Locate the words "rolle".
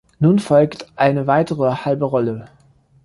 2.05-2.47